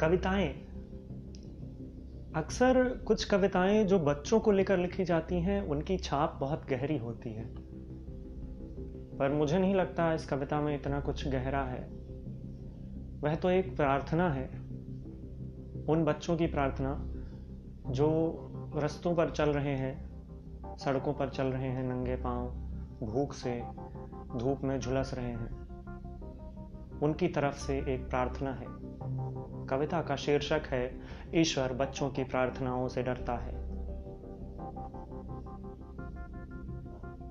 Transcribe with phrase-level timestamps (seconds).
[0.00, 0.48] कविताएँ।
[2.36, 7.30] अक्सर कुछ कविताएँ जो बच्चों को लेकर लिखी जाती हैं, उनकी छाप बहुत गहरी होती
[7.30, 7.54] है।
[9.16, 11.88] पर मुझे नहीं लगता इस कविता में इतना कुछ गहरा है।
[13.20, 14.46] वह तो एक प्रार्थना है।
[15.88, 17.12] उन बच्चों की प्रार्थना,
[17.90, 18.38] जो
[18.76, 20.16] रस्तों पर चल रहे हैं,
[20.76, 22.46] सड़कों पर चल रहे हैं, नंगे पाँव,
[23.06, 23.62] भूख से
[24.36, 25.75] धूप में झुलस रहे हैं।
[27.02, 28.66] उनकी तरफ़ से एक प्रार्थना है।
[29.66, 31.00] कविता का शीर्षक है,
[31.34, 33.66] ईश्वर बच्चों की प्रार्थनाओं से डरता है।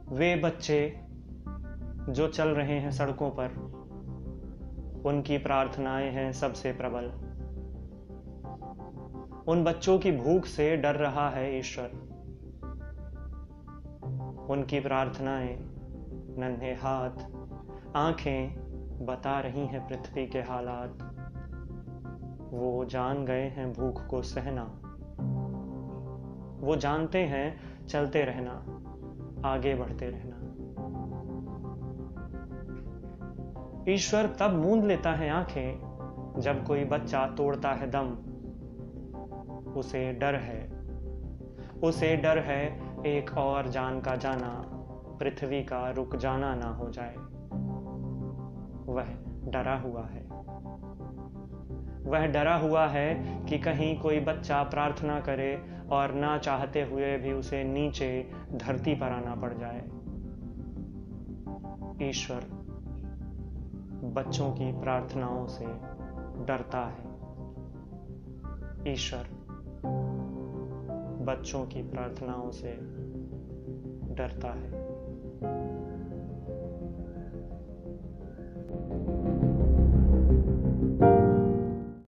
[0.09, 0.99] वे बच्चे
[2.09, 3.75] जो चल रहे हैं सड़कों पर,
[5.05, 7.35] उनकी प्रार्थनाएँ हैं सबसे प्रबल।
[9.47, 11.91] उन बच्चों की भूख से डर रहा है ईश्वर।
[14.49, 15.57] उनकी प्रार्थनाएँ,
[16.38, 17.11] नन्हे हाथ,
[17.95, 18.64] आँखें
[19.02, 20.97] बता रही हैं पृथ्वी के हालात।
[22.53, 24.81] वो जान गए हैं भूख को सहना।
[26.61, 28.53] वो जानते हैं चलते रहना,
[29.50, 30.36] आगे बढ़ते रहना।
[33.89, 35.95] ईश्वर तब मूंद लेता है आँखें,
[36.39, 38.17] जब कोई बच्चा तोड़ता है दम।
[39.72, 40.72] उसे डर है।
[41.84, 44.66] उसे डर है एक और जान का जाना,
[45.19, 47.16] पृथ्वी का रुक जाना ना हो जाए।
[48.86, 49.05] वह
[49.52, 50.22] डरा हुआ है।
[52.03, 57.31] वह डरा हुआ है कि कहीं कोई बच्चा प्रार्थना करे और ना चाहते हुए भी
[57.31, 59.83] उसे नीचे धरती पर आना पड़ जाए।
[62.09, 62.66] ईश्वर
[64.03, 65.66] बच्चों की प्रार्थनाओं से
[66.45, 67.16] डरता है।
[68.94, 69.36] ईश्वर
[71.25, 72.78] बच्चों की प्रार्थनाओं से
[74.16, 74.84] डरता है।